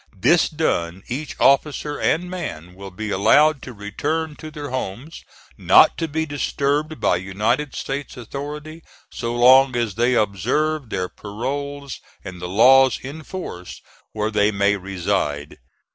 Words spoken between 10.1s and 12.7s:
observe their paroles and the